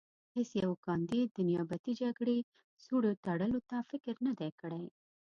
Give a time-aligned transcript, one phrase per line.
[0.35, 2.37] هېڅ یوه کاندید د نیابتي جګړې
[2.85, 4.83] سوړې تړلو ته فکر نه دی کړی.